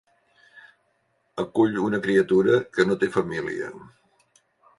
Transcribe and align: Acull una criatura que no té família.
Acull 1.43 1.77
una 1.89 1.99
criatura 2.07 2.57
que 2.79 2.87
no 2.89 2.99
té 3.05 3.11
família. 3.19 3.71